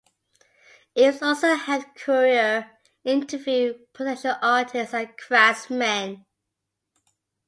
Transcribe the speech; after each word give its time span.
Ives 0.97 1.21
also 1.21 1.53
helped 1.53 1.95
Currier 1.95 2.71
interview 3.03 3.75
potential 3.93 4.33
artists 4.41 4.95
and 4.95 5.15
craftsmen. 5.15 6.25